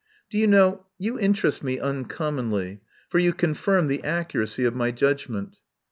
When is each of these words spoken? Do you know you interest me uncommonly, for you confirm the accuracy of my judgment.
Do 0.31 0.39
you 0.39 0.47
know 0.47 0.87
you 0.97 1.19
interest 1.19 1.61
me 1.61 1.79
uncommonly, 1.79 2.81
for 3.09 3.19
you 3.19 3.33
confirm 3.33 3.85
the 3.85 4.03
accuracy 4.03 4.65
of 4.65 4.73
my 4.73 4.89
judgment. 4.89 5.57